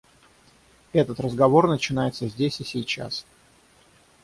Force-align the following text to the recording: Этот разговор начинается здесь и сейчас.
Этот 0.93 1.19
разговор 1.19 1.67
начинается 1.67 2.27
здесь 2.27 2.59
и 2.59 2.63
сейчас. 2.63 3.23